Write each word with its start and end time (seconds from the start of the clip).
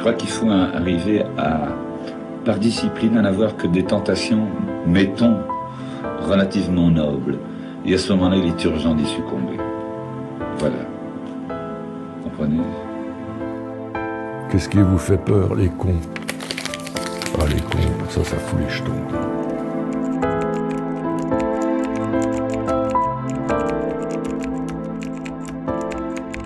Je 0.00 0.02
crois 0.02 0.14
qu'il 0.14 0.30
faut 0.30 0.48
arriver 0.48 1.22
à, 1.36 1.68
par 2.46 2.58
discipline, 2.58 3.18
à 3.18 3.20
n'avoir 3.20 3.54
que 3.54 3.66
des 3.66 3.84
tentations, 3.84 4.46
mettons, 4.86 5.36
relativement 6.22 6.88
nobles. 6.88 7.36
Et 7.84 7.92
à 7.92 7.98
ce 7.98 8.10
moment-là, 8.14 8.36
il 8.36 8.46
est 8.46 8.64
urgent 8.64 8.94
d'y 8.94 9.04
succomber. 9.04 9.58
Voilà. 10.56 10.76
Comprenez? 12.24 12.62
Qu'est-ce 14.50 14.70
qui 14.70 14.78
vous 14.78 14.96
fait 14.96 15.18
peur, 15.18 15.54
les 15.54 15.68
cons? 15.68 16.00
Ah, 17.38 17.44
les 17.54 17.60
cons, 17.60 17.92
ça, 18.08 18.24
ça 18.24 18.36
fout 18.36 18.58
les 18.58 18.70
jetons. 18.70 18.92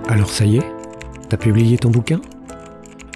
Alors 0.08 0.28
ça 0.28 0.44
y 0.44 0.56
est? 0.56 0.66
T'as 1.28 1.36
publié 1.36 1.78
ton 1.78 1.90
bouquin? 1.90 2.20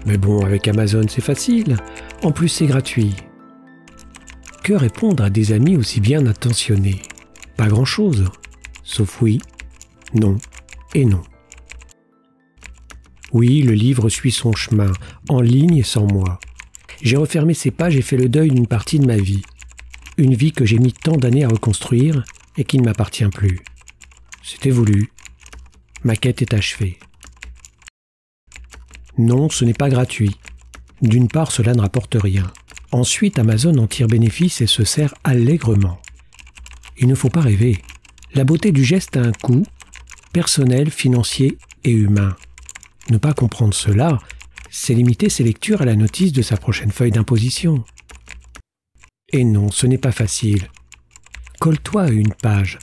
Mais 0.09 0.17
bon, 0.17 0.43
avec 0.43 0.67
Amazon, 0.69 1.05
c'est 1.07 1.21
facile. 1.21 1.77
En 2.23 2.33
plus, 2.33 2.49
c'est 2.49 2.67
gratuit. 2.67 3.15
Que 4.65 4.73
répondre 4.73 5.23
à 5.23 5.29
des 5.29 5.53
amis 5.53 5.77
aussi 5.77 6.01
bien 6.01 6.27
intentionnés 6.27 7.03
Pas 7.59 7.69
grand-chose. 7.69 8.25
Sauf 8.85 9.21
oui, 9.21 9.39
non 10.15 10.39
et 10.95 11.05
non. 11.05 11.21
Oui, 13.35 13.61
le 13.61 13.75
livre 13.75 14.09
suit 14.09 14.33
son 14.33 14.55
chemin, 14.55 14.91
en 15.29 15.43
ligne 15.43 15.77
et 15.77 15.83
sans 15.83 16.07
moi. 16.07 16.41
J'ai 17.03 17.19
refermé 17.19 17.53
ces 17.53 17.71
pages 17.71 17.97
et 17.97 18.03
fait 18.03 18.17
le 18.17 18.31
deuil 18.31 18.51
d'une 18.51 18.67
partie 18.67 18.99
de 18.99 19.07
ma 19.07 19.19
vie. 19.19 19.43
Une 20.17 20.35
vie 20.35 20.53
que 20.53 20.65
j'ai 20.65 20.79
mis 20.79 20.95
tant 20.95 21.19
d'années 21.19 21.45
à 21.45 21.49
reconstruire 21.49 22.25
et 22.57 22.65
qui 22.65 22.79
ne 22.79 22.85
m'appartient 22.85 23.29
plus. 23.29 23.61
C'était 24.43 24.71
voulu. 24.71 25.13
Ma 26.03 26.17
quête 26.17 26.41
est 26.41 26.55
achevée. 26.55 26.99
Non, 29.19 29.49
ce 29.49 29.65
n'est 29.65 29.75
pas 29.75 29.89
gratuit. 29.89 30.37
D'une 31.03 31.29
part, 31.29 31.51
cela 31.51 31.75
ne 31.75 31.81
rapporte 31.81 32.17
rien. 32.21 32.51
Ensuite, 32.93 33.39
Amazon 33.39 33.77
en 33.79 33.87
tire 33.87 34.07
bénéfice 34.07 34.61
et 34.61 34.67
se 34.67 34.85
sert 34.85 35.15
allègrement. 35.25 36.01
Il 36.97 37.09
ne 37.09 37.15
faut 37.15 37.29
pas 37.29 37.41
rêver. 37.41 37.83
La 38.35 38.45
beauté 38.45 38.73
du 38.73 38.85
geste 38.85 39.17
a 39.17 39.23
un 39.23 39.33
coût, 39.33 39.65
personnel, 40.33 40.91
financier 40.91 41.59
et 41.85 41.91
humain. 41.91 42.37
Ne 43.11 43.19
pas 43.19 43.33
comprendre 43.33 43.75
cela, 43.75 44.19
c'est 44.71 44.95
limiter 44.95 45.29
ses 45.29 45.45
lectures 45.45 45.83
à 45.83 45.85
la 45.85 45.97
notice 45.97 46.33
de 46.33 46.43
sa 46.43 46.57
prochaine 46.57 46.91
feuille 46.91 47.11
d'imposition. 47.11 47.85
Et 49.33 49.45
non, 49.45 49.71
ce 49.71 49.87
n'est 49.87 49.99
pas 49.99 50.13
facile. 50.13 50.69
Colle-toi 51.59 52.03
à 52.05 52.11
une 52.11 52.33
page. 52.35 52.79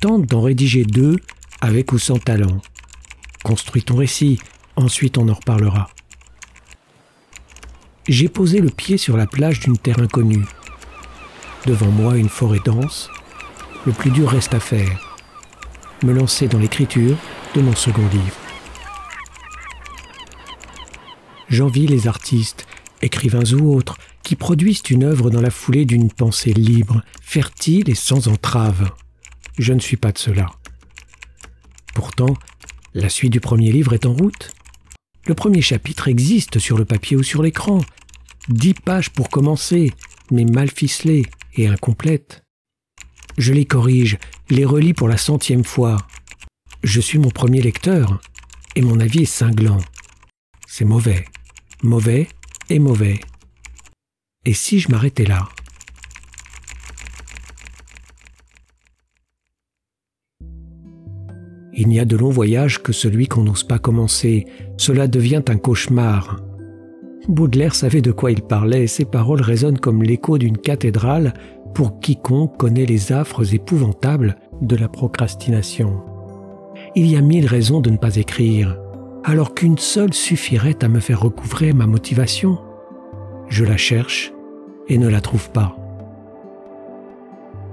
Tente 0.00 0.26
d'en 0.26 0.42
rédiger 0.42 0.84
deux 0.84 1.16
avec 1.60 1.92
ou 1.92 1.98
sans 1.98 2.18
talent. 2.18 2.60
Construis 3.44 3.82
ton 3.82 3.96
récit, 3.96 4.38
ensuite 4.76 5.18
on 5.18 5.28
en 5.28 5.34
reparlera. 5.34 5.88
J'ai 8.08 8.28
posé 8.28 8.60
le 8.60 8.70
pied 8.70 8.98
sur 8.98 9.16
la 9.16 9.26
plage 9.26 9.60
d'une 9.60 9.78
terre 9.78 10.00
inconnue. 10.00 10.44
Devant 11.66 11.90
moi 11.90 12.16
une 12.16 12.28
forêt 12.28 12.60
dense. 12.64 13.08
Le 13.86 13.92
plus 13.92 14.10
dur 14.10 14.28
reste 14.30 14.54
à 14.54 14.60
faire. 14.60 15.16
Me 16.02 16.12
lancer 16.12 16.48
dans 16.48 16.58
l'écriture 16.58 17.16
de 17.54 17.60
mon 17.60 17.74
second 17.74 18.06
livre. 18.08 18.36
J'envie 21.48 21.86
les 21.86 22.08
artistes, 22.08 22.66
écrivains 23.02 23.52
ou 23.52 23.74
autres, 23.74 23.98
qui 24.22 24.36
produisent 24.36 24.82
une 24.88 25.04
œuvre 25.04 25.30
dans 25.30 25.40
la 25.40 25.50
foulée 25.50 25.84
d'une 25.84 26.10
pensée 26.10 26.52
libre, 26.52 27.02
fertile 27.20 27.90
et 27.90 27.94
sans 27.94 28.28
entrave. 28.28 28.90
Je 29.58 29.72
ne 29.72 29.80
suis 29.80 29.96
pas 29.96 30.12
de 30.12 30.18
cela. 30.18 30.46
Pourtant, 31.94 32.34
la 32.94 33.08
suite 33.08 33.32
du 33.32 33.40
premier 33.40 33.70
livre 33.70 33.92
est 33.92 34.06
en 34.06 34.12
route. 34.12 34.50
Le 35.26 35.34
premier 35.34 35.62
chapitre 35.62 36.08
existe 36.08 36.58
sur 36.58 36.76
le 36.76 36.84
papier 36.84 37.16
ou 37.16 37.22
sur 37.22 37.42
l'écran. 37.42 37.80
Dix 38.48 38.74
pages 38.74 39.10
pour 39.10 39.30
commencer, 39.30 39.92
mais 40.30 40.44
mal 40.44 40.70
ficelées 40.70 41.26
et 41.54 41.68
incomplètes. 41.68 42.42
Je 43.38 43.52
les 43.52 43.64
corrige, 43.64 44.18
les 44.50 44.64
relis 44.64 44.94
pour 44.94 45.08
la 45.08 45.16
centième 45.16 45.64
fois. 45.64 45.96
Je 46.82 47.00
suis 47.00 47.18
mon 47.18 47.30
premier 47.30 47.62
lecteur, 47.62 48.20
et 48.74 48.82
mon 48.82 48.98
avis 48.98 49.22
est 49.22 49.26
cinglant. 49.26 49.78
C'est 50.66 50.84
mauvais, 50.84 51.24
mauvais 51.82 52.28
et 52.68 52.78
mauvais. 52.78 53.20
Et 54.44 54.54
si 54.54 54.80
je 54.80 54.90
m'arrêtais 54.90 55.24
là? 55.24 55.48
Il 61.82 61.88
n'y 61.88 61.98
a 61.98 62.04
de 62.04 62.16
long 62.16 62.30
voyage 62.30 62.80
que 62.80 62.92
celui 62.92 63.26
qu'on 63.26 63.42
n'ose 63.42 63.64
pas 63.64 63.80
commencer. 63.80 64.46
Cela 64.76 65.08
devient 65.08 65.42
un 65.48 65.56
cauchemar. 65.56 66.36
Baudelaire 67.26 67.74
savait 67.74 68.00
de 68.00 68.12
quoi 68.12 68.30
il 68.30 68.40
parlait 68.40 68.84
et 68.84 68.86
ses 68.86 69.04
paroles 69.04 69.42
résonnent 69.42 69.80
comme 69.80 70.04
l'écho 70.04 70.38
d'une 70.38 70.58
cathédrale 70.58 71.34
pour 71.74 71.98
quiconque 71.98 72.56
connaît 72.56 72.86
les 72.86 73.10
affres 73.10 73.52
épouvantables 73.52 74.36
de 74.60 74.76
la 74.76 74.88
procrastination. 74.88 76.04
Il 76.94 77.08
y 77.08 77.16
a 77.16 77.20
mille 77.20 77.46
raisons 77.46 77.80
de 77.80 77.90
ne 77.90 77.96
pas 77.96 78.14
écrire, 78.14 78.78
alors 79.24 79.52
qu'une 79.52 79.78
seule 79.78 80.14
suffirait 80.14 80.84
à 80.84 80.88
me 80.88 81.00
faire 81.00 81.20
recouvrer 81.20 81.72
ma 81.72 81.88
motivation. 81.88 82.60
Je 83.48 83.64
la 83.64 83.76
cherche 83.76 84.32
et 84.88 84.98
ne 84.98 85.08
la 85.08 85.20
trouve 85.20 85.50
pas. 85.50 85.76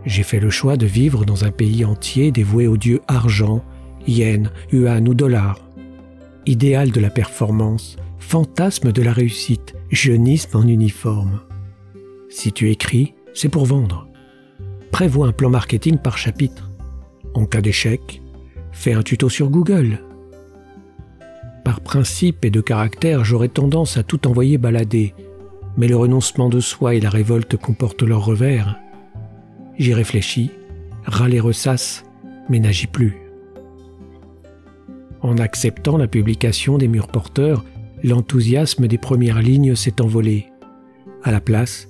J'ai 0.04 0.24
fait 0.24 0.40
le 0.40 0.50
choix 0.50 0.78
de 0.78 0.88
vivre 0.88 1.26
dans 1.26 1.46
un 1.46 1.52
pays 1.52 1.86
entier 1.86 2.32
dévoué 2.32 2.66
au 2.66 2.78
dieu 2.78 3.02
argent 3.08 3.62
yen, 4.08 4.50
yuan 4.72 5.08
ou 5.08 5.14
dollar. 5.14 5.60
Idéal 6.46 6.92
de 6.92 7.00
la 7.00 7.10
performance, 7.10 7.98
fantasme 8.20 8.92
de 8.92 9.02
la 9.02 9.14
réussite, 9.14 9.76
jeunisme 9.92 10.58
en 10.58 10.68
uniforme. 10.68 11.42
Si 12.30 12.52
tu 12.52 12.70
écris, 12.70 13.16
c'est 13.34 13.50
pour 13.50 13.66
vendre. 13.66 14.08
Prévois 14.92 15.28
un 15.28 15.32
plan 15.32 15.50
marketing 15.50 15.98
par 15.98 16.18
chapitre. 16.18 16.70
En 17.34 17.46
cas 17.46 17.62
d'échec, 17.62 18.22
fais 18.72 18.94
un 18.94 19.04
tuto 19.04 19.30
sur 19.30 19.50
Google. 19.50 20.00
Par 21.64 21.82
principe 21.82 22.46
et 22.46 22.50
de 22.50 22.62
caractère, 22.62 23.24
j'aurais 23.24 23.50
tendance 23.50 23.98
à 23.98 24.04
tout 24.04 24.28
envoyer 24.28 24.58
balader, 24.58 25.14
mais 25.78 25.88
le 25.88 25.96
renoncement 25.96 26.50
de 26.50 26.60
soi 26.60 26.96
et 26.96 27.00
la 27.00 27.10
révolte 27.10 27.58
comportent 27.58 28.04
leur 28.04 28.26
revers. 28.26 28.80
J'y 29.78 29.94
réfléchis, 29.94 30.52
râler 31.06 31.40
ressasse, 31.40 32.04
mais 32.50 32.60
n'agis 32.60 32.88
plus. 32.88 33.29
En 35.22 35.38
acceptant 35.38 35.98
la 35.98 36.08
publication 36.08 36.78
des 36.78 36.88
murs 36.88 37.08
porteurs, 37.08 37.66
l'enthousiasme 38.04 38.88
des 38.88 38.98
premières 38.98 39.42
lignes 39.42 39.76
s'est 39.76 40.02
envolé. 40.02 40.48
À 41.24 41.32
la 41.32 41.42
place, 41.42 41.88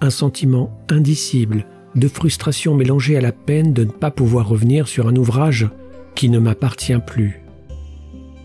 un 0.00 0.10
sentiment 0.10 0.70
indicible 0.88 1.66
de 1.94 2.08
frustration 2.08 2.74
mélangée 2.74 3.16
à 3.16 3.20
la 3.20 3.32
peine 3.32 3.72
de 3.72 3.84
ne 3.84 3.90
pas 3.90 4.10
pouvoir 4.10 4.48
revenir 4.48 4.88
sur 4.88 5.08
un 5.08 5.16
ouvrage 5.16 5.68
qui 6.14 6.28
ne 6.28 6.38
m'appartient 6.38 6.98
plus. 7.06 7.40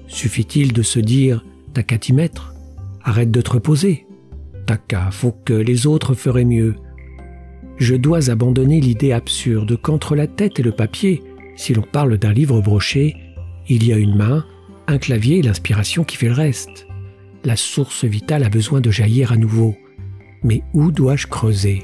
Suffit-il 0.08 0.74
de 0.74 0.82
se 0.82 1.00
dire 1.00 1.44
T'as 1.74 1.84
qu'à 1.84 1.98
Arrête 3.04 3.32
de 3.32 3.42
te 3.42 3.52
reposer 3.52 4.06
T'as 4.66 5.12
faut 5.12 5.36
que 5.44 5.54
les 5.54 5.88
autres 5.88 6.14
feraient 6.14 6.46
mieux. 6.46 6.76
Je 7.78 7.96
dois 7.96 8.30
abandonner 8.30 8.80
l'idée 8.80 9.12
absurde 9.12 9.78
qu'entre 9.82 10.16
la 10.16 10.28
tête 10.28 10.60
et 10.60 10.64
le 10.64 10.72
papier, 10.72 11.24
si 11.56 11.74
l'on 11.74 11.82
parle 11.82 12.18
d'un 12.18 12.32
livre 12.32 12.62
broché, 12.62 13.16
il 13.68 13.86
y 13.86 13.94
a 13.94 13.98
une 13.98 14.16
main, 14.16 14.46
un 14.88 14.98
clavier 14.98 15.40
et 15.40 15.42
l'inspiration 15.42 16.04
qui 16.04 16.18
fait 16.18 16.28
le 16.28 16.34
reste. 16.34 16.88
La 17.44 17.56
source 17.56 18.06
vitale 18.06 18.44
a 18.44 18.50
besoin 18.50 18.82
de 18.82 18.92
jaillir 18.92 19.32
à 19.32 19.38
nouveau. 19.38 19.76
Mais 20.44 20.64
où 20.74 20.92
dois-je 20.92 21.28
creuser? 21.28 21.84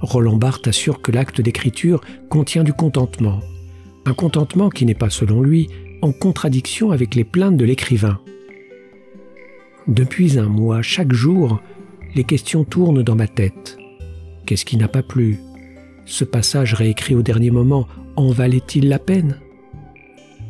Roland 0.00 0.36
Barthes 0.36 0.68
assure 0.68 1.00
que 1.00 1.12
l'acte 1.12 1.40
d'écriture 1.40 2.00
contient 2.28 2.64
du 2.64 2.72
contentement. 2.72 3.40
Un 4.04 4.14
contentement 4.14 4.68
qui 4.68 4.84
n'est 4.84 4.94
pas, 4.94 5.10
selon 5.10 5.40
lui, 5.40 5.68
en 6.02 6.12
contradiction 6.12 6.90
avec 6.90 7.14
les 7.14 7.24
plaintes 7.24 7.56
de 7.56 7.64
l'écrivain. 7.64 8.20
Depuis 9.88 10.38
un 10.38 10.48
mois, 10.48 10.82
chaque 10.82 11.12
jour, 11.12 11.60
les 12.14 12.24
questions 12.24 12.64
tournent 12.64 13.02
dans 13.02 13.16
ma 13.16 13.28
tête. 13.28 13.78
Qu'est-ce 14.46 14.64
qui 14.64 14.76
n'a 14.76 14.88
pas 14.88 15.02
plu? 15.02 15.38
Ce 16.04 16.24
passage 16.24 16.74
réécrit 16.74 17.14
au 17.14 17.22
dernier 17.22 17.50
moment 17.50 17.88
en 18.16 18.30
valait-il 18.30 18.88
la 18.88 18.98
peine? 18.98 19.40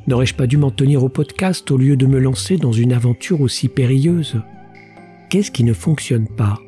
N'aurais-je 0.07 0.35
pas 0.35 0.47
dû 0.47 0.59
m'en 0.59 0.71
tenir 0.71 1.03
au 1.03 1.09
podcast 1.09 1.71
au 1.71 1.79
lieu 1.79 1.97
de 1.97 2.07
me 2.07 2.19
lancer 2.19 2.59
dans 2.59 2.73
une 2.73 2.93
aventure 2.93 3.41
aussi 3.41 3.69
périlleuse? 3.69 4.43
Qu'est-ce 5.31 5.51
qui 5.51 5.65
ne 5.65 5.73
fonctionne 5.73 6.29
pas? 6.29 6.59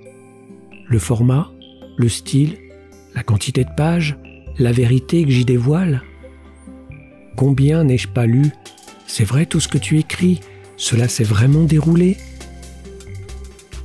Le 0.87 0.99
format 0.99 1.51
Le 1.99 2.09
style 2.09 2.57
La 3.15 3.23
quantité 3.23 3.65
de 3.65 3.75
pages 3.77 4.17
La 4.59 4.73
vérité 4.73 5.25
que 5.25 5.31
j'y 5.31 5.45
dévoile? 5.45 6.03
Combien 7.37 7.85
n'ai-je 7.85 8.09
pas 8.09 8.25
lu? 8.25 8.47
C'est 9.07 9.25
vrai 9.25 9.45
tout 9.45 9.61
ce 9.61 9.69
que 9.69 9.79
tu 9.79 9.99
écris? 9.99 10.41
Cela 10.79 11.07
s'est 11.07 11.25
vraiment 11.25 11.65
déroulé? 11.65 12.17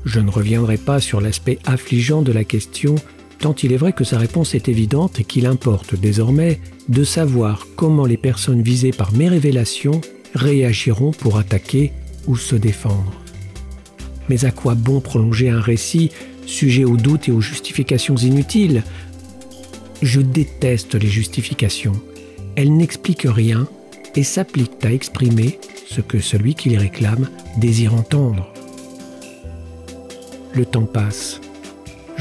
Je 0.06 0.22
ne 0.22 0.32
reviendrai 0.32 0.78
pas 0.78 1.02
sur 1.02 1.20
l'aspect 1.20 1.60
affligeant 1.66 2.22
de 2.22 2.32
la 2.32 2.46
question 2.46 2.96
tant 3.42 3.56
il 3.56 3.74
est 3.74 3.78
vrai 3.78 3.92
que 3.92 4.04
sa 4.04 4.20
réponse 4.20 4.54
est 4.54 4.70
évidente 4.70 5.20
et 5.20 5.24
qu'il 5.24 5.48
importe 5.48 5.96
désormais 6.00 6.60
de 6.90 7.04
savoir 7.04 7.68
comment 7.76 8.06
les 8.06 8.18
personnes 8.18 8.62
visées 8.62 8.92
par 8.92 9.14
mes 9.14 9.28
révélations 9.28 10.00
réagiront 10.36 11.12
pour 11.12 11.38
attaquer 11.38 11.92
ou 12.28 12.38
se 12.38 12.56
défendre. 12.56 13.12
Mais 14.30 14.46
à 14.46 14.52
quoi 14.52 14.76
bon 14.76 15.02
prolonger 15.02 15.50
un 15.50 15.60
récit 15.60 16.12
sujet 16.46 16.86
aux 16.86 16.98
doutes 16.98 17.30
et 17.30 17.32
aux 17.32 17.42
justifications 17.42 18.16
inutiles? 18.16 18.84
Je 20.04 20.22
déteste 20.22 20.94
les 20.94 21.10
justifications. 21.10 22.00
Elles 22.56 22.76
n'expliquent 22.76 23.28
rien 23.28 23.68
et 24.16 24.24
s'appliquent 24.24 24.86
à 24.86 24.94
exprimer 24.94 25.60
ce 25.88 26.02
que 26.02 26.20
celui 26.20 26.54
qui 26.54 26.70
les 26.70 26.78
réclame 26.78 27.28
désire 27.58 27.96
entendre. 27.96 28.54
Le 30.54 30.66
temps 30.66 30.86
passe. 30.86 31.42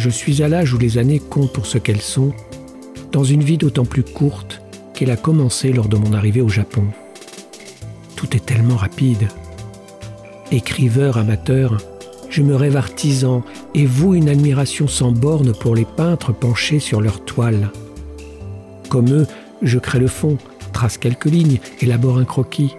Je 0.03 0.09
suis 0.09 0.43
à 0.43 0.49
l'âge 0.49 0.73
où 0.73 0.79
les 0.79 0.97
années 0.97 1.19
comptent 1.19 1.53
pour 1.53 1.67
ce 1.67 1.77
qu'elles 1.77 2.01
sont, 2.01 2.33
dans 3.13 3.23
une 3.23 3.43
vie 3.43 3.59
d'autant 3.59 3.85
plus 3.85 4.03
courte 4.03 4.63
qu'elle 4.95 5.11
a 5.11 5.17
commencé 5.17 5.75
lors 5.75 5.89
de 5.89 5.99
mon 5.99 6.15
arrivée 6.15 6.41
au 6.41 6.49
Japon. 6.49 6.85
Tout 8.17 8.35
est 8.35 8.47
tellement 8.47 8.77
rapide. 8.77 9.29
Écriveur 10.53 11.19
amateur, 11.19 11.77
je 12.31 12.41
me 12.41 12.57
rêve 12.57 12.79
artisan 12.79 13.43
et 13.75 13.85
voue 13.85 14.15
une 14.15 14.31
admiration 14.31 14.89
sans 14.89 15.13
borne 15.13 15.53
pour 15.53 15.75
les 15.75 15.85
peintres 15.85 16.33
penchés 16.33 16.81
sur 16.81 17.03
leurs 17.03 17.23
toiles. 17.27 17.71
Comme 18.89 19.13
eux, 19.13 19.27
je 19.61 19.79
crée 19.79 19.99
le 19.99 20.07
fond, 20.07 20.39
trace 20.73 20.97
quelques 20.97 21.27
lignes, 21.27 21.61
élabore 21.83 22.17
un 22.17 22.25
croquis. 22.25 22.75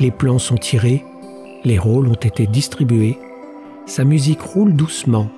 Les 0.00 0.10
plans 0.10 0.38
sont 0.38 0.58
tirés, 0.58 1.02
les 1.64 1.78
rôles 1.78 2.08
ont 2.08 2.12
été 2.12 2.46
distribués, 2.46 3.16
sa 3.86 4.04
musique 4.04 4.42
roule 4.42 4.74
doucement 4.74 5.30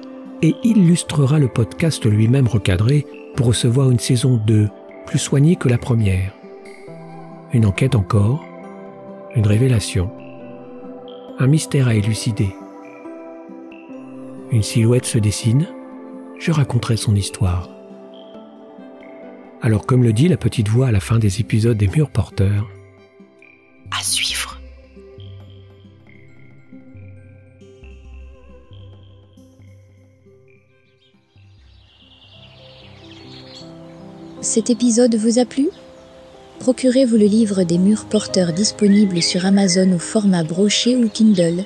et 0.43 0.56
illustrera 0.65 1.39
le 1.39 1.49
podcast 1.49 2.05
lui-même 2.05 2.49
recadré 2.49 3.06
pour 3.37 3.47
recevoir 3.47 3.91
une 3.91 3.99
saison 3.99 4.37
2 4.37 4.69
plus 5.06 5.19
soignée 5.19 5.56
que 5.56 5.69
la 5.69 5.79
première. 5.79 6.33
Une 7.53 7.65
enquête 7.65 7.94
encore, 7.94 8.44
une 9.35 9.47
révélation, 9.47 10.11
un 11.39 11.47
mystère 11.47 11.89
à 11.89 11.94
élucider. 11.94 12.55
Une 14.50 14.62
silhouette 14.62 15.06
se 15.06 15.19
dessine, 15.19 15.69
je 16.39 16.50
raconterai 16.50 16.97
son 16.97 17.15
histoire. 17.15 17.71
Alors 19.62 19.87
comme 19.87 20.03
le 20.03 20.12
dit 20.12 20.29
la 20.29 20.37
petite 20.37 20.69
voix 20.69 20.88
à 20.88 20.93
la 20.93 21.00
fin 21.00 21.19
des 21.19 21.41
épisodes 21.41 21.77
des 21.77 21.88
murs 21.88 22.11
porteurs, 22.11 22.69
à 23.97 24.03
suivre. 24.03 24.42
Cet 34.43 34.71
épisode 34.71 35.15
vous 35.15 35.39
a 35.39 35.44
plu? 35.44 35.69
Procurez-vous 36.59 37.17
le 37.17 37.27
livre 37.27 37.62
des 37.62 37.79
murs 37.79 38.06
porteurs 38.06 38.53
disponible 38.53 39.23
sur 39.23 39.47
Amazon 39.47 39.93
au 39.93 40.00
format 40.00 40.43
broché 40.43 40.97
ou 40.97 41.09
Kindle. 41.09 41.65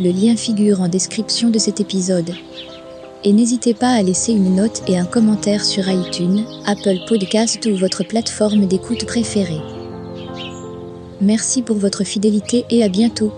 Le 0.00 0.10
lien 0.10 0.34
figure 0.34 0.80
en 0.80 0.88
description 0.88 1.50
de 1.50 1.58
cet 1.58 1.78
épisode. 1.78 2.32
Et 3.22 3.34
n'hésitez 3.34 3.74
pas 3.74 3.90
à 3.90 4.02
laisser 4.02 4.32
une 4.32 4.56
note 4.56 4.82
et 4.88 4.96
un 4.96 5.04
commentaire 5.04 5.62
sur 5.62 5.90
iTunes, 5.90 6.46
Apple 6.64 7.00
Podcast 7.06 7.68
ou 7.70 7.76
votre 7.76 8.02
plateforme 8.02 8.64
d'écoute 8.64 9.04
préférée. 9.04 9.60
Merci 11.20 11.60
pour 11.60 11.76
votre 11.76 12.04
fidélité 12.04 12.64
et 12.70 12.82
à 12.82 12.88
bientôt. 12.88 13.30